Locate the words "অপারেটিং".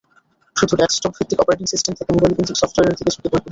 1.41-1.67